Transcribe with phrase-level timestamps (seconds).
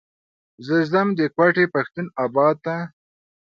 [0.65, 2.75] زه ځم د کوتي پښتون اباد ته.